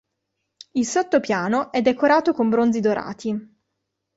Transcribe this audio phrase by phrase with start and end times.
[0.73, 3.59] Il sotto-piano è decorato con bronzi dorati.